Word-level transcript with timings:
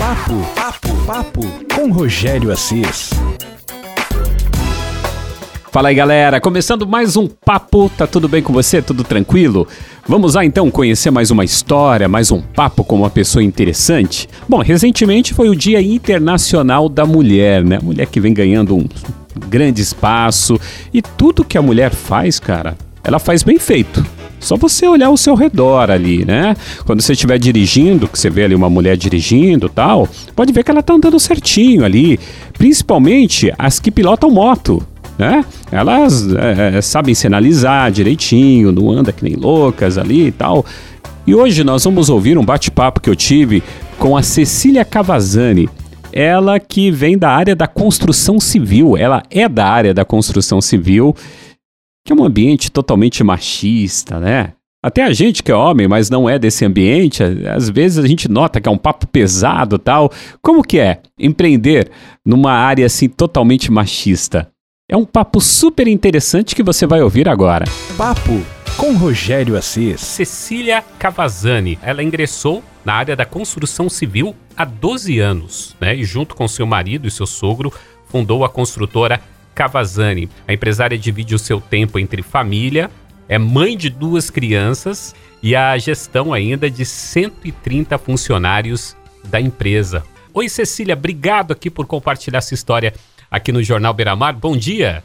Papo, 0.00 0.34
papo, 0.56 0.88
papo 1.06 1.42
com 1.74 1.92
Rogério 1.92 2.50
Assis. 2.50 3.10
Fala 5.70 5.90
aí 5.90 5.94
galera, 5.94 6.40
começando 6.40 6.86
mais 6.86 7.18
um 7.18 7.26
papo, 7.26 7.90
tá 7.98 8.06
tudo 8.06 8.26
bem 8.26 8.42
com 8.42 8.50
você? 8.50 8.80
Tudo 8.80 9.04
tranquilo? 9.04 9.68
Vamos 10.08 10.36
lá 10.36 10.42
então 10.42 10.70
conhecer 10.70 11.10
mais 11.10 11.30
uma 11.30 11.44
história, 11.44 12.08
mais 12.08 12.30
um 12.30 12.40
papo 12.40 12.82
com 12.82 12.96
uma 12.96 13.10
pessoa 13.10 13.42
interessante? 13.42 14.26
Bom, 14.48 14.62
recentemente 14.62 15.34
foi 15.34 15.50
o 15.50 15.54
Dia 15.54 15.82
Internacional 15.82 16.88
da 16.88 17.04
Mulher, 17.04 17.62
né? 17.62 17.78
Mulher 17.82 18.06
que 18.06 18.20
vem 18.20 18.32
ganhando 18.32 18.74
um 18.74 18.88
grande 19.48 19.82
espaço 19.82 20.58
e 20.94 21.02
tudo 21.02 21.44
que 21.44 21.58
a 21.58 21.62
mulher 21.62 21.90
faz, 21.90 22.40
cara, 22.40 22.74
ela 23.04 23.18
faz 23.18 23.42
bem 23.42 23.58
feito. 23.58 24.02
Só 24.40 24.56
você 24.56 24.88
olhar 24.88 25.06
ao 25.06 25.16
seu 25.16 25.34
redor 25.34 25.90
ali, 25.90 26.24
né? 26.24 26.56
Quando 26.84 27.00
você 27.00 27.12
estiver 27.12 27.38
dirigindo, 27.38 28.08
que 28.08 28.18
você 28.18 28.30
vê 28.30 28.44
ali 28.44 28.54
uma 28.54 28.70
mulher 28.70 28.96
dirigindo 28.96 29.68
tal, 29.68 30.08
pode 30.34 30.52
ver 30.52 30.64
que 30.64 30.70
ela 30.70 30.82
tá 30.82 30.94
andando 30.94 31.20
certinho 31.20 31.84
ali. 31.84 32.18
Principalmente 32.54 33.52
as 33.56 33.78
que 33.78 33.90
pilotam 33.90 34.30
moto 34.30 34.82
né? 35.20 35.44
Elas 35.70 36.26
é, 36.32 36.78
é, 36.78 36.80
sabem 36.80 37.14
sinalizar 37.14 37.92
direitinho, 37.92 38.72
não 38.72 38.90
anda 38.90 39.12
que 39.12 39.22
nem 39.22 39.34
loucas 39.34 39.98
ali 39.98 40.28
e 40.28 40.32
tal. 40.32 40.64
E 41.26 41.34
hoje 41.34 41.62
nós 41.62 41.84
vamos 41.84 42.08
ouvir 42.08 42.38
um 42.38 42.44
bate-papo 42.44 43.00
que 43.00 43.10
eu 43.10 43.14
tive 43.14 43.62
com 43.98 44.16
a 44.16 44.22
Cecília 44.22 44.82
Cavazani. 44.82 45.68
Ela 46.10 46.58
que 46.58 46.90
vem 46.90 47.18
da 47.18 47.30
área 47.30 47.54
da 47.54 47.68
construção 47.68 48.40
civil, 48.40 48.96
ela 48.96 49.22
é 49.30 49.46
da 49.46 49.66
área 49.66 49.92
da 49.92 50.06
construção 50.06 50.60
civil, 50.60 51.14
que 52.10 52.12
é 52.12 52.16
um 52.16 52.24
ambiente 52.24 52.72
totalmente 52.72 53.22
machista, 53.22 54.18
né? 54.18 54.54
Até 54.82 55.04
a 55.04 55.12
gente 55.12 55.44
que 55.44 55.52
é 55.52 55.54
homem, 55.54 55.86
mas 55.86 56.10
não 56.10 56.28
é 56.28 56.40
desse 56.40 56.64
ambiente, 56.64 57.22
às 57.22 57.68
vezes 57.68 58.02
a 58.02 58.08
gente 58.08 58.28
nota 58.28 58.60
que 58.60 58.68
é 58.68 58.72
um 58.72 58.78
papo 58.78 59.06
pesado 59.06 59.78
tal. 59.78 60.10
Como 60.42 60.64
que 60.64 60.80
é 60.80 61.02
empreender 61.16 61.88
numa 62.26 62.52
área 62.52 62.84
assim 62.84 63.08
totalmente 63.08 63.70
machista? 63.70 64.50
É 64.90 64.96
um 64.96 65.04
papo 65.04 65.40
super 65.40 65.86
interessante 65.86 66.56
que 66.56 66.64
você 66.64 66.84
vai 66.84 67.00
ouvir 67.00 67.28
agora. 67.28 67.64
Papo 67.96 68.40
com 68.76 68.96
Rogério 68.96 69.56
Assis. 69.56 70.00
Cecília 70.00 70.82
Cavazani. 70.98 71.78
Ela 71.80 72.02
ingressou 72.02 72.64
na 72.84 72.94
área 72.94 73.14
da 73.14 73.24
construção 73.24 73.88
civil 73.88 74.34
há 74.56 74.64
12 74.64 75.20
anos, 75.20 75.76
né? 75.80 75.94
E 75.94 76.02
junto 76.02 76.34
com 76.34 76.48
seu 76.48 76.66
marido 76.66 77.06
e 77.06 77.10
seu 77.10 77.26
sogro, 77.26 77.72
fundou 78.08 78.44
a 78.44 78.48
construtora 78.48 79.20
Cavazani. 79.54 80.28
A 80.46 80.52
empresária 80.52 80.98
divide 80.98 81.34
o 81.34 81.38
seu 81.38 81.60
tempo 81.60 81.98
entre 81.98 82.22
família, 82.22 82.90
é 83.28 83.38
mãe 83.38 83.76
de 83.76 83.88
duas 83.90 84.30
crianças 84.30 85.14
e 85.42 85.54
a 85.54 85.76
gestão 85.78 86.32
ainda 86.32 86.70
de 86.70 86.84
130 86.84 87.96
funcionários 87.98 88.96
da 89.24 89.40
empresa. 89.40 90.04
Oi, 90.32 90.48
Cecília, 90.48 90.94
obrigado 90.94 91.52
aqui 91.52 91.70
por 91.70 91.86
compartilhar 91.86 92.38
essa 92.38 92.54
história 92.54 92.94
aqui 93.30 93.52
no 93.52 93.62
Jornal 93.62 93.94
Beira-Mar. 93.94 94.34
Bom 94.34 94.56
dia. 94.56 95.02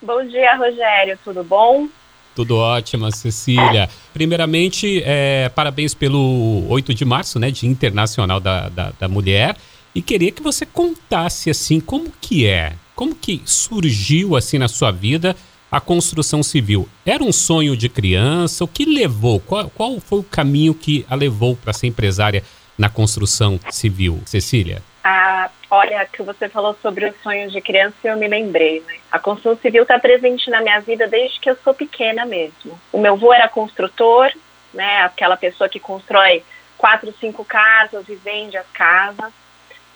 Bom 0.00 0.24
dia, 0.26 0.56
Rogério. 0.56 1.18
Tudo 1.24 1.44
bom? 1.44 1.88
Tudo 2.34 2.56
ótimo, 2.56 3.10
Cecília. 3.12 3.88
Primeiramente, 4.12 5.02
é, 5.04 5.50
parabéns 5.50 5.94
pelo 5.94 6.66
8 6.68 6.94
de 6.94 7.04
março, 7.04 7.38
né, 7.38 7.50
Dia 7.50 7.68
Internacional 7.68 8.40
da, 8.40 8.68
da, 8.68 8.92
da, 8.98 9.08
Mulher. 9.08 9.56
E 9.94 10.00
queria 10.00 10.32
que 10.32 10.42
você 10.42 10.64
contasse, 10.64 11.50
assim, 11.50 11.78
como 11.78 12.10
que 12.20 12.46
é, 12.46 12.72
como 12.94 13.14
que 13.14 13.42
surgiu, 13.44 14.36
assim, 14.36 14.58
na 14.58 14.68
sua 14.68 14.90
vida 14.90 15.36
a 15.70 15.80
construção 15.80 16.42
civil. 16.42 16.86
Era 17.06 17.24
um 17.24 17.32
sonho 17.32 17.74
de 17.74 17.88
criança? 17.88 18.62
O 18.62 18.68
que 18.68 18.84
levou? 18.84 19.40
Qual, 19.40 19.70
qual 19.70 19.98
foi 20.00 20.18
o 20.18 20.24
caminho 20.24 20.74
que 20.74 21.06
a 21.08 21.14
levou 21.14 21.56
para 21.56 21.72
ser 21.72 21.86
empresária 21.86 22.44
na 22.76 22.90
construção 22.90 23.58
civil, 23.70 24.20
Cecília? 24.26 24.82
Ah, 25.02 25.50
olha, 25.70 26.04
que 26.04 26.22
você 26.22 26.48
falou 26.48 26.76
sobre 26.82 27.06
os 27.08 27.16
sonhos 27.22 27.52
de 27.52 27.60
criança 27.62 27.96
e 28.04 28.08
eu 28.08 28.16
me 28.18 28.28
lembrei, 28.28 28.80
né? 28.86 28.98
A 29.10 29.18
construção 29.18 29.60
civil 29.62 29.82
está 29.82 29.98
presente 29.98 30.50
na 30.50 30.60
minha 30.60 30.78
vida 30.80 31.08
desde 31.08 31.40
que 31.40 31.48
eu 31.48 31.56
sou 31.64 31.72
pequena 31.72 32.26
mesmo. 32.26 32.78
O 32.92 33.00
meu 33.00 33.14
avô 33.14 33.32
era 33.32 33.48
construtor, 33.48 34.30
né? 34.74 35.00
Aquela 35.02 35.38
pessoa 35.38 35.68
que 35.68 35.80
constrói 35.80 36.44
quatro, 36.76 37.12
cinco 37.18 37.44
casas 37.44 38.08
e 38.08 38.14
vende 38.14 38.56
as 38.58 38.66
casas. 38.74 39.32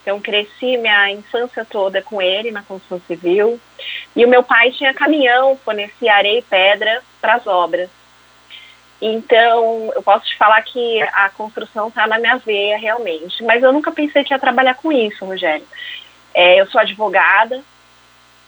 Então, 0.07 0.21
cresci 0.21 0.77
minha 0.77 1.11
infância 1.11 1.65
toda 1.65 2.01
com 2.01 2.23
ele 2.23 2.53
na 2.53 2.63
construção 2.63 3.01
civil. 3.09 3.59
E 4.15 4.25
o 4.25 4.29
meu 4.29 4.41
pai 4.41 4.71
tinha 4.71 4.95
caminhão, 4.95 5.59
fornecia 5.65 6.15
areia 6.15 6.39
e 6.39 6.43
pedra 6.43 7.03
para 7.21 7.35
as 7.35 7.45
obras. 7.45 7.91
Então, 9.03 9.91
eu 9.97 10.01
posso 10.05 10.25
te 10.27 10.37
falar 10.37 10.63
que 10.63 11.03
a 11.03 11.29
construção 11.31 11.89
está 11.89 12.07
na 12.07 12.21
minha 12.21 12.37
veia, 12.37 12.79
realmente. 12.79 13.43
Mas 13.43 13.61
eu 13.65 13.73
nunca 13.73 13.91
pensei 13.91 14.23
que 14.23 14.33
ia 14.33 14.39
trabalhar 14.39 14.77
com 14.77 14.93
isso, 14.93 15.25
Rogério. 15.25 15.67
É, 16.33 16.61
eu 16.61 16.69
sou 16.69 16.81
advogada, 16.81 17.61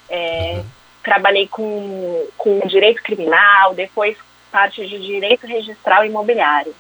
é, 0.09 0.63
trabalhei 1.03 1.49
com, 1.49 2.25
com 2.37 2.61
direito 2.69 3.03
criminal, 3.03 3.75
depois 3.75 4.17
parte 4.53 4.87
de 4.87 4.97
direito 5.01 5.45
registral 5.45 6.05
imobiliário. 6.05 6.73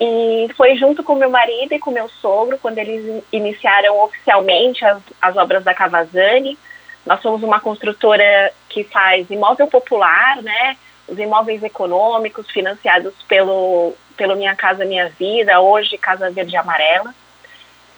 E 0.00 0.48
foi 0.56 0.76
junto 0.76 1.02
com 1.02 1.14
meu 1.14 1.30
marido 1.30 1.72
e 1.72 1.78
com 1.78 1.90
meu 1.90 2.08
sogro, 2.08 2.58
quando 2.58 2.78
eles 2.78 3.22
iniciaram 3.32 4.02
oficialmente 4.02 4.84
as, 4.84 5.00
as 5.20 5.36
obras 5.36 5.62
da 5.62 5.74
Cavazani. 5.74 6.58
Nós 7.06 7.20
somos 7.20 7.42
uma 7.42 7.60
construtora 7.60 8.52
que 8.68 8.82
faz 8.84 9.30
imóvel 9.30 9.66
popular, 9.68 10.42
né? 10.42 10.76
os 11.06 11.18
imóveis 11.18 11.62
econômicos 11.62 12.50
financiados 12.50 13.14
pelo, 13.28 13.94
pelo 14.16 14.36
Minha 14.36 14.56
Casa 14.56 14.84
Minha 14.84 15.08
Vida, 15.10 15.60
hoje 15.60 15.98
Casa 15.98 16.30
Verde 16.30 16.54
e 16.54 16.56
Amarela. 16.56 17.14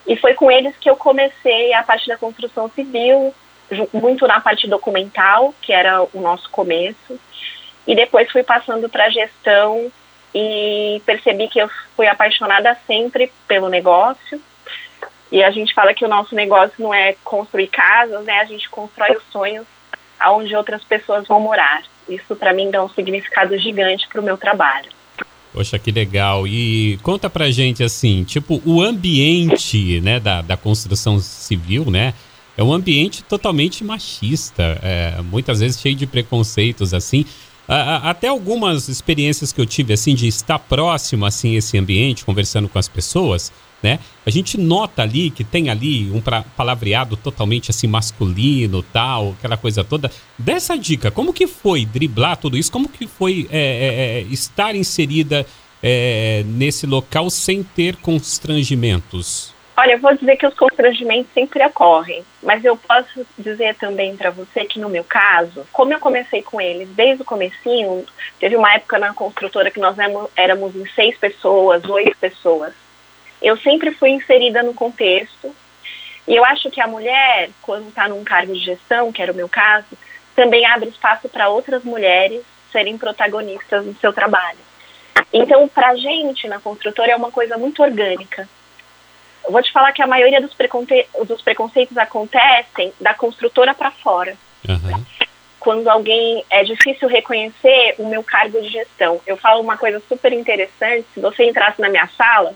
E 0.06 0.17
foi 0.17 0.35
com 0.35 0.51
eles 0.51 0.77
que 0.77 0.89
eu 0.89 0.97
comecei 0.97 1.73
a 1.73 1.83
parte 1.83 2.06
da 2.06 2.17
construção 2.17 2.69
civil, 2.71 3.35
muito 3.93 4.27
na 4.27 4.41
parte 4.41 4.69
documental, 4.69 5.55
que 5.61 5.73
era 5.73 6.03
o 6.12 6.21
nosso 6.21 6.49
começo. 6.51 7.19
E 7.87 7.95
depois 7.95 8.31
fui 8.31 8.43
passando 8.43 8.89
para 8.89 9.06
a 9.06 9.11
gestão 9.11 9.91
e 10.39 11.01
percebi 11.07 11.49
que 11.49 11.59
eu 11.59 11.71
fui 11.97 12.07
apaixonada 12.07 12.77
sempre 12.87 13.33
pelo 13.49 13.71
negócio. 13.71 14.39
E 15.33 15.43
a 15.43 15.51
gente 15.51 15.73
fala 15.73 15.95
que 15.95 16.05
o 16.05 16.09
nosso 16.09 16.35
negócio 16.35 16.75
não 16.79 16.93
é 16.93 17.15
construir 17.25 17.69
casas, 17.69 18.23
né? 18.27 18.41
A 18.41 18.45
gente 18.45 18.69
constrói 18.69 19.17
os 19.17 19.23
sonhos 19.33 19.67
aonde 20.21 20.55
outras 20.55 20.85
pessoas 20.85 21.27
vão 21.27 21.41
morar. 21.41 21.83
Isso 22.07 22.37
para 22.37 22.53
mim 22.53 22.71
dá 22.71 22.85
um 22.85 22.89
significado 22.91 23.57
gigante 23.57 24.07
para 24.09 24.21
o 24.21 24.25
meu 24.25 24.37
trabalho. 24.37 24.91
Poxa, 25.55 25.79
que 25.79 25.91
legal. 25.91 26.47
E 26.47 26.99
conta 27.03 27.31
pra 27.31 27.51
gente 27.51 27.83
assim, 27.83 28.23
tipo, 28.23 28.61
o 28.63 28.83
ambiente, 28.83 30.03
né, 30.03 30.21
da, 30.21 30.43
da 30.43 30.57
construção 30.57 31.19
civil, 31.19 31.91
né, 31.91 32.13
é 32.59 32.63
um 32.63 32.75
ambiente 32.75 33.25
totalmente 33.25 33.83
machista, 33.83 34.79
é, 34.83 35.15
muitas 35.23 35.61
vezes 35.61 35.81
cheio 35.81 35.95
de 35.95 36.07
preconceitos, 36.07 36.93
assim. 36.93 37.25
Até 37.69 38.28
algumas 38.28 38.88
experiências 38.88 39.53
que 39.53 39.60
eu 39.60 39.66
tive, 39.66 39.93
assim, 39.93 40.15
de 40.15 40.27
estar 40.27 40.59
próximo, 40.59 41.27
assim, 41.27 41.56
esse 41.56 41.77
ambiente, 41.77 42.25
conversando 42.25 42.69
com 42.69 42.78
as 42.78 42.88
pessoas, 42.88 43.53
né? 43.82 43.99
A 44.25 44.31
gente 44.31 44.59
nota 44.59 45.03
ali 45.03 45.31
que 45.31 45.44
tem 45.44 45.69
ali 45.69 46.10
um 46.10 46.22
palavreado 46.56 47.16
totalmente 47.16 47.71
assim 47.71 47.87
masculino, 47.87 48.82
tal, 48.82 49.32
aquela 49.38 49.56
coisa 49.56 49.84
toda. 49.84 50.10
Dessa 50.38 50.76
dica, 50.76 51.10
como 51.10 51.32
que 51.32 51.47
foi 51.47 51.84
driblar 51.84 52.37
tudo 52.37 52.56
isso? 52.56 52.72
Como 52.72 52.88
que 52.88 53.06
foi 53.06 53.47
é, 53.50 53.59
é, 53.59 54.21
é, 54.21 54.22
estar 54.32 54.75
inserida 54.75 55.47
é, 55.82 56.43
nesse 56.47 56.87
local 56.87 57.28
sem 57.31 57.62
ter 57.62 57.97
constrangimentos? 57.97 59.56
Olha, 59.76 59.92
eu 59.92 59.98
vou 59.98 60.14
dizer 60.16 60.37
que 60.37 60.47
os 60.47 60.54
constrangimentos 60.54 61.31
sempre 61.34 61.64
ocorrem, 61.66 62.25
mas 62.42 62.64
eu 62.64 62.76
posso 62.76 63.26
dizer 63.38 63.75
também 63.75 64.16
para 64.16 64.31
você 64.31 64.64
que 64.64 64.81
no 64.81 64.88
meu 64.88 65.04
caso, 65.04 65.66
como 65.70 65.92
eu 65.92 66.00
comecei 66.00 66.42
com 66.42 66.59
eles 66.60 66.88
desde 66.91 67.22
o 67.22 67.26
comecinho, 67.26 68.06
teve 68.41 68.56
uma 68.56 68.72
época 68.72 68.98
na 68.98 69.12
construtora 69.12 69.70
que 69.70 69.78
nós 69.78 69.97
éramos 70.34 70.75
em 70.75 70.87
seis 70.94 71.19
pessoas, 71.19 71.84
oito 71.84 72.16
pessoas 72.16 72.72
eu 73.41 73.56
sempre 73.59 73.92
fui 73.92 74.10
inserida 74.10 74.62
no 74.62 74.75
contexto. 74.75 75.54
E 76.26 76.34
eu 76.34 76.44
acho 76.44 76.70
que 76.70 76.81
a 76.81 76.87
mulher, 76.87 77.50
quando 77.62 77.88
está 77.88 78.08
num 78.08 78.25
cargo 78.25 78.52
de 78.52 78.64
gestão, 78.64 79.12
que 79.12 79.22
era 79.22 79.32
o 79.32 79.37
meu 79.37 79.49
caso, 79.49 79.87
também 80.34 80.67
abre 80.67 80.88
espaço 80.88 81.29
para 81.29 81.49
outras 81.49 81.84
mulheres 81.84 82.43
serem 82.72 82.99
protagonistas 82.99 83.84
do 83.84 83.94
seu 83.94 84.12
trabalho. 84.12 84.58
Então, 85.32 85.69
para 85.69 85.90
a 85.90 85.96
gente, 85.96 86.49
na 86.49 86.58
construtora, 86.58 87.12
é 87.12 87.17
uma 87.17 87.31
coisa 87.31 87.56
muito 87.56 87.82
orgânica. 87.82 88.49
Eu 89.46 89.52
vou 89.52 89.62
te 89.62 89.72
falar 89.72 89.93
que 89.93 90.02
a 90.02 90.06
maioria 90.06 90.40
dos, 90.40 90.52
preconce 90.52 91.06
dos 91.25 91.40
preconceitos 91.40 91.96
acontecem 91.96 92.93
da 93.00 93.14
construtora 93.14 93.72
para 93.75 93.93
fora. 93.93 94.37
Uhum. 94.69 95.04
Quando 95.60 95.88
alguém. 95.88 96.44
É 96.50 96.64
difícil 96.64 97.08
reconhecer 97.08 97.94
o 97.98 98.08
meu 98.08 98.22
cargo 98.22 98.60
de 98.60 98.69
gestão. 98.69 99.20
Eu 99.26 99.37
falo 99.37 99.60
uma 99.60 99.76
coisa 99.76 100.02
super 100.08 100.32
interessante: 100.32 101.06
se 101.14 101.20
você 101.20 101.44
entrasse 101.44 101.81
na 101.81 101.88
minha 101.88 102.08
sala, 102.08 102.54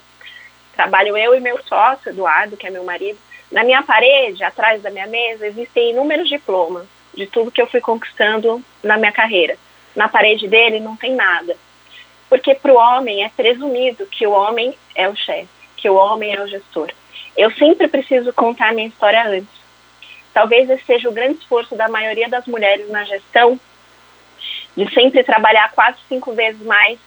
trabalho 0.74 1.16
eu 1.16 1.34
e 1.34 1.40
meu 1.40 1.62
sócio, 1.62 2.10
Eduardo, 2.10 2.56
que 2.56 2.66
é 2.66 2.70
meu 2.70 2.84
marido. 2.84 3.18
Na 3.52 3.64
minha 3.64 3.82
parede, 3.82 4.42
atrás 4.42 4.82
da 4.82 4.90
minha 4.90 5.06
mesa, 5.06 5.46
existem 5.46 5.90
inúmeros 5.90 6.28
diplomas 6.28 6.86
de 7.14 7.26
tudo 7.26 7.50
que 7.50 7.60
eu 7.60 7.66
fui 7.66 7.80
conquistando 7.80 8.62
na 8.82 8.96
minha 8.96 9.12
carreira. 9.12 9.56
Na 9.94 10.08
parede 10.08 10.46
dele 10.48 10.80
não 10.80 10.96
tem 10.96 11.14
nada. 11.14 11.56
Porque 12.28 12.54
para 12.54 12.72
o 12.72 12.76
homem 12.76 13.24
é 13.24 13.28
presumido 13.28 14.06
que 14.06 14.24
o 14.24 14.30
homem 14.30 14.72
é 14.94 15.08
o 15.08 15.16
chefe, 15.16 15.48
que 15.80 15.88
o 15.88 15.94
homem 15.94 16.34
é 16.34 16.42
o 16.42 16.48
gestor. 16.48 16.90
Eu 17.36 17.50
sempre 17.52 17.88
preciso 17.88 18.32
contar 18.32 18.74
minha 18.74 18.88
história 18.88 19.26
antes. 19.26 19.60
Talvez 20.32 20.68
esse 20.70 20.84
seja 20.84 21.08
o 21.08 21.12
grande 21.12 21.38
esforço 21.38 21.74
da 21.74 21.88
maioria 21.88 22.28
das 22.28 22.46
mulheres 22.46 22.88
na 22.90 23.04
gestão, 23.04 23.58
de 24.76 24.92
sempre 24.92 25.24
trabalhar 25.24 25.72
quase 25.72 25.98
cinco 26.08 26.32
vezes 26.32 26.62
mais 26.62 26.98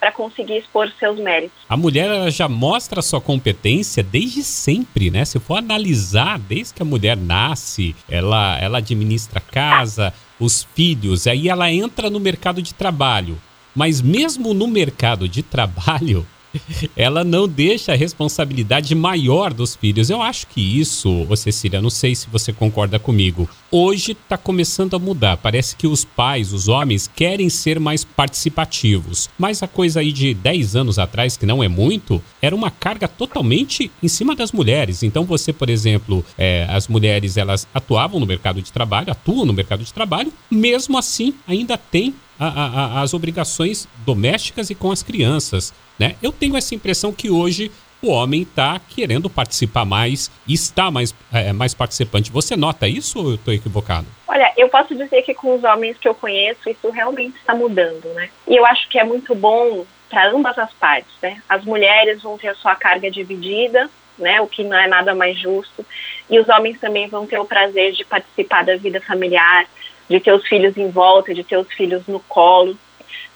para 0.00 0.10
conseguir 0.10 0.58
expor 0.58 0.90
seus 0.98 1.18
méritos. 1.18 1.56
A 1.68 1.76
mulher 1.76 2.08
ela 2.08 2.30
já 2.30 2.48
mostra 2.48 3.00
a 3.00 3.02
sua 3.02 3.20
competência 3.20 4.02
desde 4.02 4.42
sempre, 4.42 5.10
né? 5.10 5.24
Se 5.24 5.38
for 5.38 5.58
analisar, 5.58 6.38
desde 6.40 6.74
que 6.74 6.82
a 6.82 6.84
mulher 6.84 7.16
nasce, 7.16 7.94
ela, 8.10 8.58
ela 8.58 8.78
administra 8.78 9.38
a 9.38 9.52
casa, 9.52 10.12
os 10.40 10.66
filhos, 10.74 11.26
aí 11.28 11.48
ela 11.48 11.70
entra 11.70 12.10
no 12.10 12.18
mercado 12.18 12.60
de 12.60 12.74
trabalho. 12.74 13.40
Mas 13.74 14.02
mesmo 14.02 14.52
no 14.52 14.66
mercado 14.66 15.28
de 15.28 15.42
trabalho, 15.42 16.26
ela 16.96 17.24
não 17.24 17.48
deixa 17.48 17.92
a 17.92 17.96
responsabilidade 17.96 18.94
maior 18.94 19.52
dos 19.52 19.74
filhos. 19.74 20.10
Eu 20.10 20.22
acho 20.22 20.46
que 20.46 20.60
isso, 20.60 21.26
ô 21.28 21.36
Cecília, 21.36 21.80
não 21.80 21.90
sei 21.90 22.14
se 22.14 22.28
você 22.28 22.52
concorda 22.52 22.98
comigo. 22.98 23.48
Hoje 23.70 24.12
está 24.12 24.36
começando 24.36 24.94
a 24.94 24.98
mudar. 24.98 25.36
Parece 25.36 25.76
que 25.76 25.86
os 25.86 26.04
pais, 26.04 26.52
os 26.52 26.68
homens, 26.68 27.10
querem 27.14 27.48
ser 27.48 27.80
mais 27.80 28.04
participativos. 28.04 29.28
Mas 29.38 29.62
a 29.62 29.68
coisa 29.68 30.00
aí 30.00 30.12
de 30.12 30.34
10 30.34 30.76
anos 30.76 30.98
atrás, 30.98 31.36
que 31.36 31.46
não 31.46 31.62
é 31.62 31.68
muito, 31.68 32.22
era 32.40 32.54
uma 32.54 32.70
carga 32.70 33.08
totalmente 33.08 33.90
em 34.02 34.08
cima 34.08 34.34
das 34.36 34.52
mulheres. 34.52 35.02
Então 35.02 35.24
você, 35.24 35.52
por 35.52 35.70
exemplo, 35.70 36.24
é, 36.36 36.66
as 36.68 36.88
mulheres 36.88 37.36
elas 37.36 37.66
atuavam 37.72 38.20
no 38.20 38.26
mercado 38.26 38.60
de 38.60 38.72
trabalho, 38.72 39.10
atuam 39.10 39.46
no 39.46 39.52
mercado 39.52 39.84
de 39.84 39.92
trabalho, 39.92 40.32
mesmo 40.50 40.98
assim 40.98 41.34
ainda 41.46 41.76
tem 41.76 42.14
a, 42.48 42.98
a, 42.98 43.02
as 43.02 43.14
obrigações 43.14 43.88
domésticas 44.04 44.70
e 44.70 44.74
com 44.74 44.90
as 44.90 45.02
crianças. 45.02 45.72
Né? 45.98 46.16
Eu 46.22 46.32
tenho 46.32 46.56
essa 46.56 46.74
impressão 46.74 47.12
que 47.12 47.30
hoje 47.30 47.70
o 48.02 48.10
homem 48.10 48.42
está 48.42 48.80
querendo 48.88 49.30
participar 49.30 49.84
mais, 49.84 50.30
está 50.48 50.90
mais, 50.90 51.14
é, 51.32 51.52
mais 51.52 51.72
participante. 51.72 52.32
Você 52.32 52.56
nota 52.56 52.88
isso 52.88 53.20
ou 53.20 53.28
eu 53.30 53.34
estou 53.36 53.54
equivocado? 53.54 54.06
Olha, 54.26 54.52
eu 54.56 54.68
posso 54.68 54.94
dizer 54.94 55.22
que 55.22 55.32
com 55.34 55.54
os 55.54 55.62
homens 55.62 55.96
que 55.98 56.08
eu 56.08 56.14
conheço, 56.14 56.68
isso 56.68 56.90
realmente 56.90 57.36
está 57.36 57.54
mudando, 57.54 58.04
né? 58.14 58.28
E 58.48 58.56
eu 58.56 58.66
acho 58.66 58.88
que 58.88 58.98
é 58.98 59.04
muito 59.04 59.34
bom 59.34 59.86
para 60.10 60.30
ambas 60.30 60.58
as 60.58 60.72
partes, 60.72 61.12
né? 61.22 61.40
As 61.48 61.64
mulheres 61.64 62.22
vão 62.22 62.36
ter 62.36 62.48
a 62.48 62.54
sua 62.56 62.74
carga 62.74 63.10
dividida, 63.10 63.88
né? 64.18 64.40
O 64.40 64.46
que 64.46 64.64
não 64.64 64.76
é 64.76 64.88
nada 64.88 65.14
mais 65.14 65.38
justo. 65.38 65.86
E 66.28 66.40
os 66.40 66.48
homens 66.48 66.80
também 66.80 67.06
vão 67.06 67.26
ter 67.26 67.38
o 67.38 67.44
prazer 67.44 67.92
de 67.92 68.04
participar 68.04 68.64
da 68.64 68.76
vida 68.76 69.00
familiar, 69.00 69.66
de 70.08 70.20
ter 70.20 70.32
os 70.32 70.46
filhos 70.46 70.76
em 70.76 70.90
volta, 70.90 71.34
de 71.34 71.44
ter 71.44 71.56
os 71.56 71.72
filhos 71.72 72.06
no 72.06 72.20
colo. 72.20 72.76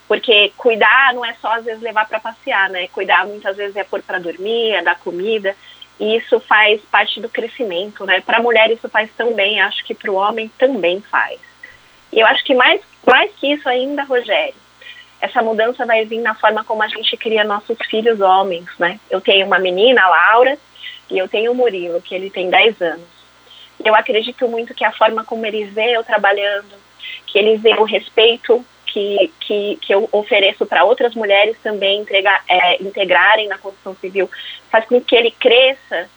Porque 0.08 0.52
cuidar 0.56 1.14
não 1.14 1.24
é 1.24 1.34
só 1.34 1.52
às 1.52 1.64
vezes 1.64 1.82
levar 1.82 2.06
para 2.08 2.20
passear, 2.20 2.70
né? 2.70 2.88
Cuidar 2.88 3.26
muitas 3.26 3.56
vezes 3.56 3.74
é 3.76 3.84
pôr 3.84 4.02
para 4.02 4.18
dormir, 4.18 4.72
é 4.72 4.82
dar 4.82 4.98
comida. 4.98 5.56
E 5.98 6.16
isso 6.16 6.38
faz 6.40 6.80
parte 6.82 7.20
do 7.20 7.28
crescimento, 7.28 8.04
né? 8.04 8.20
Para 8.20 8.38
a 8.38 8.42
mulher 8.42 8.70
isso 8.70 8.88
faz 8.88 9.10
também, 9.16 9.60
acho 9.60 9.84
que 9.84 9.94
para 9.94 10.10
o 10.10 10.14
homem 10.14 10.50
também 10.58 11.00
faz. 11.00 11.40
E 12.12 12.20
eu 12.20 12.26
acho 12.26 12.44
que 12.44 12.54
mais, 12.54 12.80
mais 13.04 13.32
que 13.32 13.52
isso 13.52 13.68
ainda, 13.68 14.04
Rogério, 14.04 14.54
essa 15.20 15.42
mudança 15.42 15.84
vai 15.86 16.04
vir 16.04 16.20
na 16.20 16.34
forma 16.34 16.62
como 16.64 16.82
a 16.82 16.88
gente 16.88 17.16
cria 17.16 17.42
nossos 17.44 17.78
filhos 17.90 18.20
homens, 18.20 18.66
né? 18.78 19.00
Eu 19.10 19.20
tenho 19.20 19.46
uma 19.46 19.58
menina, 19.58 20.02
a 20.02 20.08
Laura, 20.08 20.58
e 21.10 21.18
eu 21.18 21.28
tenho 21.28 21.52
o 21.52 21.54
Murilo, 21.54 22.02
que 22.02 22.14
ele 22.14 22.30
tem 22.30 22.50
10 22.50 22.80
anos. 22.82 23.15
Eu 23.84 23.94
acredito 23.94 24.48
muito 24.48 24.74
que 24.74 24.84
a 24.84 24.92
forma 24.92 25.24
como 25.24 25.44
eles 25.46 25.72
veem 25.72 25.94
eu 25.94 26.04
trabalhando, 26.04 26.74
que 27.26 27.38
eles 27.38 27.60
veem 27.60 27.78
o 27.78 27.84
respeito 27.84 28.64
que, 28.86 29.30
que, 29.40 29.78
que 29.82 29.94
eu 29.94 30.08
ofereço 30.10 30.64
para 30.64 30.84
outras 30.84 31.14
mulheres 31.14 31.56
também 31.62 32.00
entregar, 32.00 32.42
é, 32.48 32.82
integrarem 32.82 33.46
na 33.46 33.58
construção 33.58 33.94
civil, 34.00 34.30
faz 34.70 34.86
com 34.86 35.00
que 35.00 35.14
ele 35.14 35.30
cresça 35.30 36.08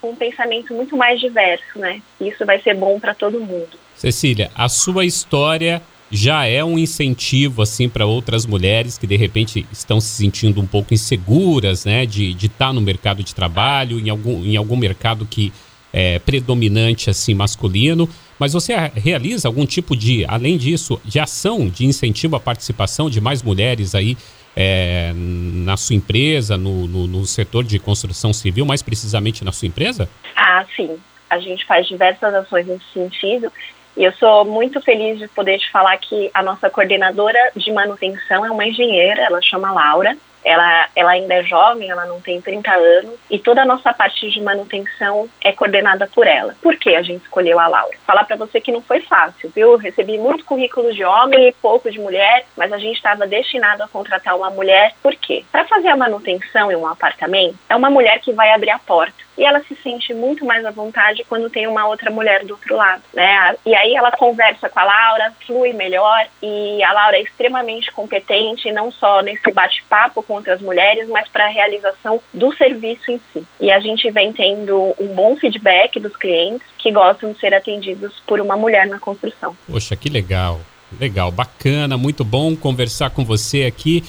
com 0.00 0.10
um 0.10 0.16
pensamento 0.16 0.74
muito 0.74 0.96
mais 0.96 1.20
diverso, 1.20 1.78
né? 1.78 2.02
Isso 2.20 2.44
vai 2.44 2.60
ser 2.60 2.74
bom 2.74 2.98
para 2.98 3.14
todo 3.14 3.38
mundo. 3.38 3.78
Cecília, 3.94 4.50
a 4.56 4.68
sua 4.68 5.04
história 5.04 5.80
já 6.10 6.44
é 6.46 6.62
um 6.64 6.78
incentivo 6.78 7.62
assim 7.62 7.88
para 7.88 8.04
outras 8.04 8.46
mulheres 8.46 8.98
que 8.98 9.06
de 9.06 9.16
repente 9.16 9.66
estão 9.72 10.00
se 10.00 10.08
sentindo 10.08 10.60
um 10.60 10.66
pouco 10.66 10.92
inseguras, 10.92 11.84
né, 11.84 12.04
de 12.06 12.32
estar 12.32 12.66
tá 12.66 12.72
no 12.72 12.80
mercado 12.80 13.22
de 13.22 13.34
trabalho, 13.34 13.98
em 13.98 14.10
algum, 14.10 14.44
em 14.44 14.56
algum 14.56 14.76
mercado 14.76 15.26
que 15.26 15.52
é 15.94 16.18
predominante 16.18 17.08
assim 17.08 17.34
masculino. 17.34 18.08
Mas 18.36 18.52
você 18.52 18.74
realiza 18.96 19.46
algum 19.46 19.64
tipo 19.64 19.96
de, 19.96 20.24
além 20.26 20.58
disso, 20.58 21.00
de 21.04 21.20
ação 21.20 21.68
de 21.68 21.86
incentivo 21.86 22.34
à 22.34 22.40
participação 22.40 23.08
de 23.08 23.20
mais 23.20 23.44
mulheres 23.44 23.94
aí 23.94 24.16
é, 24.56 25.12
na 25.14 25.76
sua 25.76 25.94
empresa, 25.94 26.56
no, 26.56 26.88
no, 26.88 27.06
no, 27.06 27.24
setor 27.24 27.62
de 27.62 27.78
construção 27.78 28.32
civil, 28.32 28.66
mais 28.66 28.82
precisamente 28.82 29.44
na 29.44 29.52
sua 29.52 29.68
empresa? 29.68 30.08
Ah, 30.34 30.64
sim. 30.74 30.98
A 31.30 31.38
gente 31.38 31.64
faz 31.64 31.86
diversas 31.86 32.34
ações 32.34 32.66
nesse 32.66 32.84
sentido. 32.92 33.52
E 33.96 34.02
eu 34.02 34.12
sou 34.14 34.44
muito 34.44 34.80
feliz 34.80 35.20
de 35.20 35.28
poder 35.28 35.58
te 35.58 35.70
falar 35.70 35.96
que 35.98 36.28
a 36.34 36.42
nossa 36.42 36.68
coordenadora 36.68 37.38
de 37.54 37.72
manutenção 37.72 38.44
é 38.44 38.50
uma 38.50 38.66
engenheira, 38.66 39.22
ela 39.22 39.40
chama 39.40 39.72
Laura. 39.72 40.16
Ela, 40.44 40.88
ela 40.94 41.12
ainda 41.12 41.34
é 41.34 41.42
jovem, 41.42 41.90
ela 41.90 42.04
não 42.06 42.20
tem 42.20 42.40
30 42.40 42.70
anos, 42.70 43.18
e 43.30 43.38
toda 43.38 43.62
a 43.62 43.66
nossa 43.66 43.92
parte 43.92 44.30
de 44.30 44.40
manutenção 44.40 45.28
é 45.40 45.52
coordenada 45.52 46.06
por 46.06 46.26
ela. 46.26 46.54
Por 46.62 46.76
que 46.76 46.94
a 46.94 47.02
gente 47.02 47.22
escolheu 47.22 47.58
a 47.58 47.66
Laura? 47.66 47.96
Falar 48.06 48.24
para 48.24 48.36
você 48.36 48.60
que 48.60 48.72
não 48.72 48.82
foi 48.82 49.00
fácil, 49.00 49.50
viu? 49.54 49.72
Eu 49.72 49.78
recebi 49.78 50.18
muito 50.18 50.44
currículo 50.44 50.92
de 50.92 51.04
homem 51.04 51.48
e 51.48 51.52
pouco 51.52 51.90
de 51.90 51.98
mulher, 51.98 52.44
mas 52.56 52.72
a 52.72 52.78
gente 52.78 52.96
estava 52.96 53.26
destinado 53.26 53.82
a 53.82 53.88
contratar 53.88 54.36
uma 54.36 54.50
mulher. 54.50 54.92
Por 55.02 55.14
quê? 55.16 55.44
Para 55.50 55.64
fazer 55.64 55.88
a 55.88 55.96
manutenção 55.96 56.70
em 56.70 56.76
um 56.76 56.86
apartamento, 56.86 57.58
é 57.68 57.74
uma 57.74 57.90
mulher 57.90 58.20
que 58.20 58.32
vai 58.32 58.52
abrir 58.52 58.70
a 58.70 58.78
porta 58.78 59.23
e 59.36 59.44
ela 59.44 59.62
se 59.64 59.74
sente 59.82 60.12
muito 60.14 60.44
mais 60.44 60.64
à 60.64 60.70
vontade 60.70 61.24
quando 61.28 61.50
tem 61.50 61.66
uma 61.66 61.86
outra 61.86 62.10
mulher 62.10 62.44
do 62.44 62.54
outro 62.54 62.76
lado, 62.76 63.02
né? 63.12 63.56
E 63.64 63.74
aí 63.74 63.94
ela 63.94 64.10
conversa 64.12 64.68
com 64.68 64.78
a 64.78 64.84
Laura, 64.84 65.32
flui 65.46 65.72
melhor 65.72 66.26
e 66.42 66.82
a 66.82 66.92
Laura 66.92 67.16
é 67.16 67.22
extremamente 67.22 67.90
competente, 67.92 68.70
não 68.72 68.90
só 68.90 69.22
nesse 69.22 69.50
bate-papo 69.52 70.22
com 70.22 70.34
outras 70.34 70.60
mulheres, 70.60 71.08
mas 71.08 71.28
para 71.28 71.46
a 71.46 71.48
realização 71.48 72.20
do 72.32 72.54
serviço 72.54 73.10
em 73.10 73.20
si. 73.32 73.44
E 73.60 73.70
a 73.70 73.80
gente 73.80 74.10
vem 74.10 74.32
tendo 74.32 74.94
um 75.00 75.08
bom 75.08 75.36
feedback 75.36 75.98
dos 75.98 76.16
clientes 76.16 76.66
que 76.78 76.90
gostam 76.90 77.32
de 77.32 77.40
ser 77.40 77.54
atendidos 77.54 78.22
por 78.26 78.40
uma 78.40 78.56
mulher 78.56 78.86
na 78.86 78.98
construção. 78.98 79.56
Poxa, 79.66 79.96
que 79.96 80.08
legal. 80.08 80.60
Legal, 81.00 81.30
bacana, 81.30 81.96
muito 81.96 82.24
bom 82.24 82.54
conversar 82.54 83.10
com 83.10 83.24
você 83.24 83.64
aqui. 83.64 84.04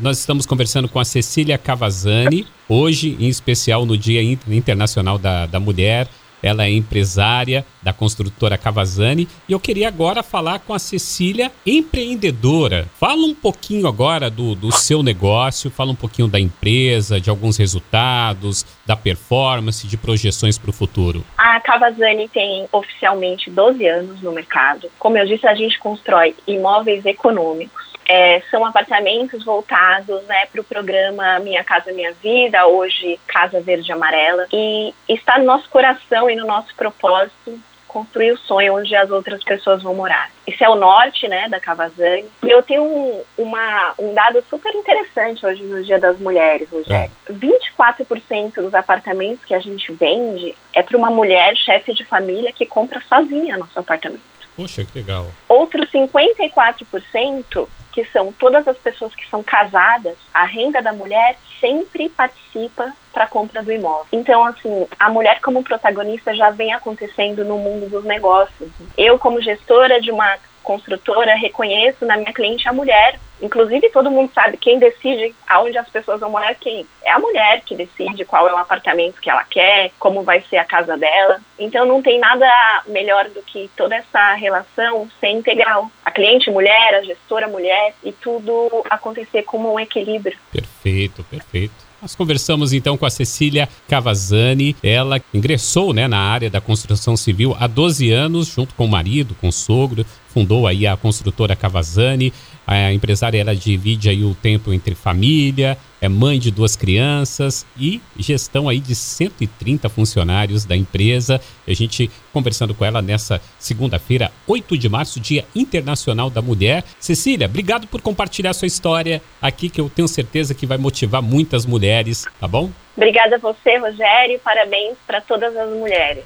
Nós 0.00 0.18
estamos 0.20 0.46
conversando 0.46 0.88
com 0.88 1.00
a 1.00 1.04
Cecília 1.04 1.58
Cavazzani, 1.58 2.46
hoje, 2.68 3.16
em 3.18 3.26
especial 3.26 3.84
no 3.84 3.98
Dia 3.98 4.22
Internacional 4.22 5.18
da, 5.18 5.44
da 5.46 5.58
Mulher. 5.58 6.06
Ela 6.40 6.66
é 6.66 6.70
empresária 6.70 7.66
da 7.82 7.92
construtora 7.92 8.56
Cavazzani 8.56 9.26
e 9.48 9.52
eu 9.52 9.58
queria 9.58 9.88
agora 9.88 10.22
falar 10.22 10.60
com 10.60 10.72
a 10.72 10.78
Cecília, 10.78 11.50
empreendedora. 11.66 12.86
Fala 13.00 13.26
um 13.26 13.34
pouquinho 13.34 13.88
agora 13.88 14.30
do, 14.30 14.54
do 14.54 14.70
seu 14.70 15.02
negócio, 15.02 15.70
fala 15.70 15.90
um 15.90 15.96
pouquinho 15.96 16.28
da 16.28 16.38
empresa, 16.38 17.20
de 17.20 17.30
alguns 17.30 17.56
resultados, 17.56 18.64
da 18.86 18.94
performance, 18.94 19.88
de 19.88 19.96
projeções 19.96 20.56
para 20.58 20.70
o 20.70 20.74
futuro. 20.74 21.24
A 21.36 21.58
Cavazzani 21.58 22.28
tem 22.28 22.68
oficialmente 22.70 23.50
12 23.50 23.84
anos 23.84 24.22
no 24.22 24.30
mercado. 24.30 24.88
Como 24.98 25.18
eu 25.18 25.26
disse, 25.26 25.48
a 25.48 25.54
gente 25.54 25.76
constrói 25.80 26.36
imóveis 26.46 27.04
econômicos 27.04 27.95
é, 28.08 28.40
são 28.50 28.64
apartamentos 28.64 29.44
voltados 29.44 30.22
né, 30.24 30.46
para 30.46 30.60
o 30.60 30.64
programa 30.64 31.38
Minha 31.40 31.64
Casa 31.64 31.92
Minha 31.92 32.12
Vida, 32.12 32.66
hoje 32.66 33.18
Casa 33.26 33.60
Verde 33.60 33.92
Amarela. 33.92 34.46
E 34.52 34.94
está 35.08 35.38
no 35.38 35.44
nosso 35.44 35.68
coração 35.68 36.30
e 36.30 36.36
no 36.36 36.46
nosso 36.46 36.74
propósito 36.74 37.58
construir 37.96 38.32
o 38.32 38.36
sonho 38.36 38.76
onde 38.76 38.94
as 38.94 39.10
outras 39.10 39.42
pessoas 39.42 39.82
vão 39.82 39.94
morar. 39.94 40.30
Isso 40.46 40.62
é 40.62 40.68
o 40.68 40.74
norte, 40.74 41.26
né, 41.26 41.48
da 41.48 41.58
Cavazani. 41.58 42.26
E 42.44 42.50
eu 42.50 42.62
tenho 42.62 42.82
um, 42.82 43.22
uma, 43.38 43.94
um 43.98 44.12
dado 44.12 44.44
super 44.50 44.74
interessante 44.74 45.46
hoje 45.46 45.62
no 45.62 45.82
Dia 45.82 45.98
das 45.98 46.18
Mulheres, 46.18 46.68
Rogério. 46.70 47.10
É. 47.26 47.32
24% 47.32 48.56
dos 48.56 48.74
apartamentos 48.74 49.42
que 49.46 49.54
a 49.54 49.60
gente 49.60 49.90
vende 49.92 50.54
é 50.74 50.82
para 50.82 50.98
uma 50.98 51.10
mulher 51.10 51.56
chefe 51.56 51.94
de 51.94 52.04
família 52.04 52.52
que 52.52 52.66
compra 52.66 53.00
sozinha 53.08 53.56
nosso 53.56 53.78
apartamento. 53.78 54.35
Poxa, 54.56 54.84
que 54.84 54.98
legal. 54.98 55.26
Outros 55.48 55.90
54% 55.90 57.68
que 57.96 58.04
são 58.12 58.30
todas 58.30 58.68
as 58.68 58.76
pessoas 58.76 59.14
que 59.14 59.26
são 59.30 59.42
casadas, 59.42 60.18
a 60.32 60.44
renda 60.44 60.82
da 60.82 60.92
mulher 60.92 61.38
sempre 61.58 62.10
participa 62.10 62.92
para 63.10 63.24
a 63.24 63.26
compra 63.26 63.62
do 63.62 63.72
imóvel. 63.72 64.06
Então, 64.12 64.44
assim, 64.44 64.86
a 64.98 65.08
mulher 65.08 65.40
como 65.40 65.64
protagonista 65.64 66.34
já 66.34 66.50
vem 66.50 66.74
acontecendo 66.74 67.42
no 67.42 67.56
mundo 67.56 67.88
dos 67.88 68.04
negócios. 68.04 68.70
Eu, 68.98 69.18
como 69.18 69.40
gestora 69.40 69.98
de 69.98 70.10
uma 70.10 70.36
construtora, 70.66 71.36
reconheço 71.36 72.04
na 72.04 72.16
minha 72.16 72.32
cliente 72.32 72.68
a 72.68 72.72
mulher. 72.72 73.20
Inclusive, 73.40 73.88
todo 73.90 74.10
mundo 74.10 74.32
sabe 74.34 74.56
quem 74.56 74.78
decide 74.78 75.32
aonde 75.46 75.78
as 75.78 75.88
pessoas 75.88 76.18
vão 76.18 76.30
morar 76.30 76.54
quem. 76.56 76.84
É 77.04 77.12
a 77.12 77.18
mulher 77.20 77.62
que 77.64 77.76
decide 77.76 78.24
qual 78.24 78.48
é 78.48 78.52
o 78.52 78.56
apartamento 78.56 79.20
que 79.20 79.30
ela 79.30 79.44
quer, 79.44 79.92
como 79.98 80.22
vai 80.22 80.40
ser 80.50 80.56
a 80.56 80.64
casa 80.64 80.96
dela. 80.96 81.40
Então, 81.56 81.86
não 81.86 82.02
tem 82.02 82.18
nada 82.18 82.50
melhor 82.88 83.28
do 83.28 83.42
que 83.42 83.70
toda 83.76 83.94
essa 83.94 84.34
relação 84.34 85.08
ser 85.20 85.28
integral. 85.28 85.88
A 86.04 86.10
cliente 86.10 86.50
mulher, 86.50 86.94
a 86.94 87.02
gestora 87.02 87.46
mulher 87.46 87.94
e 88.02 88.10
tudo 88.10 88.84
acontecer 88.90 89.44
como 89.44 89.72
um 89.72 89.78
equilíbrio. 89.78 90.36
Perfeito, 90.50 91.22
perfeito. 91.24 91.86
Nós 92.00 92.14
conversamos 92.14 92.72
então 92.72 92.96
com 92.96 93.06
a 93.06 93.10
Cecília 93.10 93.68
Cavazzani. 93.88 94.76
Ela 94.82 95.20
ingressou 95.32 95.92
né, 95.92 96.06
na 96.06 96.18
área 96.18 96.50
da 96.50 96.60
construção 96.60 97.16
civil 97.16 97.56
há 97.58 97.66
12 97.66 98.10
anos, 98.10 98.48
junto 98.48 98.74
com 98.74 98.84
o 98.84 98.88
marido, 98.88 99.34
com 99.40 99.48
o 99.48 99.52
sogro, 99.52 100.04
fundou 100.36 100.66
aí 100.66 100.86
a 100.86 100.94
construtora 100.98 101.56
Cavazzani. 101.56 102.30
A 102.66 102.92
empresária 102.92 103.40
ela 103.40 103.56
divide 103.56 104.10
aí 104.10 104.22
o 104.22 104.34
tempo 104.34 104.70
entre 104.70 104.94
família, 104.94 105.78
é 105.98 106.10
mãe 106.10 106.38
de 106.38 106.50
duas 106.50 106.76
crianças 106.76 107.64
e 107.78 108.02
gestão 108.18 108.68
aí 108.68 108.78
de 108.78 108.94
130 108.94 109.88
funcionários 109.88 110.66
da 110.66 110.76
empresa. 110.76 111.40
A 111.66 111.72
gente 111.72 112.10
conversando 112.34 112.74
com 112.74 112.84
ela 112.84 113.00
nessa 113.00 113.40
segunda-feira, 113.58 114.30
8 114.46 114.76
de 114.76 114.90
março, 114.90 115.18
Dia 115.18 115.46
Internacional 115.54 116.28
da 116.28 116.42
Mulher. 116.42 116.84
Cecília, 117.00 117.46
obrigado 117.46 117.86
por 117.86 118.02
compartilhar 118.02 118.52
sua 118.52 118.66
história 118.66 119.22
aqui 119.40 119.70
que 119.70 119.80
eu 119.80 119.88
tenho 119.88 120.06
certeza 120.06 120.54
que 120.54 120.66
vai 120.66 120.76
motivar 120.76 121.22
muitas 121.22 121.64
mulheres, 121.64 122.26
tá 122.38 122.46
bom? 122.46 122.70
Obrigada 122.94 123.36
a 123.36 123.38
você, 123.38 123.78
Rogério, 123.78 124.38
parabéns 124.44 124.98
para 125.06 125.22
todas 125.22 125.56
as 125.56 125.70
mulheres. 125.70 126.24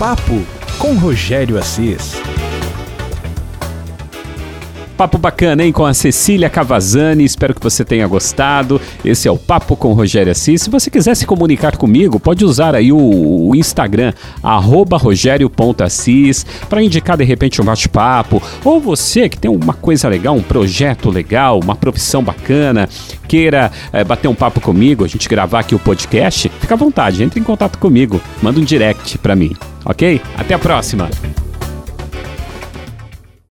Papo 0.00 0.44
com 0.78 0.94
Rogério 0.94 1.56
Assis. 1.56 2.14
Papo 4.96 5.18
bacana, 5.18 5.64
hein? 5.64 5.72
Com 5.72 5.84
a 5.84 5.92
Cecília 5.92 6.48
Cavazzani. 6.48 7.24
Espero 7.24 7.54
que 7.54 7.60
você 7.60 7.84
tenha 7.84 8.06
gostado. 8.06 8.80
Esse 9.04 9.26
é 9.26 9.30
o 9.30 9.36
Papo 9.36 9.76
com 9.76 9.92
Rogério 9.92 10.30
Assis. 10.30 10.62
Se 10.62 10.70
você 10.70 10.88
quiser 10.88 11.16
se 11.16 11.26
comunicar 11.26 11.76
comigo, 11.76 12.20
pode 12.20 12.44
usar 12.44 12.74
aí 12.74 12.92
o, 12.92 13.48
o 13.48 13.56
Instagram, 13.56 14.12
rogério.assis, 14.42 16.46
para 16.68 16.82
indicar 16.82 17.16
de 17.16 17.24
repente 17.24 17.60
um 17.60 17.64
bate-papo. 17.64 18.40
Ou 18.64 18.80
você 18.80 19.28
que 19.28 19.38
tem 19.38 19.50
uma 19.50 19.74
coisa 19.74 20.08
legal, 20.08 20.36
um 20.36 20.42
projeto 20.42 21.10
legal, 21.10 21.58
uma 21.58 21.74
profissão 21.74 22.22
bacana, 22.22 22.88
queira 23.26 23.72
é, 23.92 24.04
bater 24.04 24.28
um 24.28 24.34
papo 24.34 24.60
comigo, 24.60 25.04
a 25.04 25.08
gente 25.08 25.28
gravar 25.28 25.60
aqui 25.60 25.74
o 25.74 25.78
podcast, 25.78 26.48
fica 26.60 26.74
à 26.74 26.76
vontade, 26.76 27.22
entre 27.22 27.40
em 27.40 27.42
contato 27.42 27.78
comigo, 27.78 28.20
manda 28.40 28.60
um 28.60 28.64
direct 28.64 29.18
para 29.18 29.34
mim, 29.34 29.56
ok? 29.84 30.20
Até 30.36 30.54
a 30.54 30.58
próxima! 30.58 31.43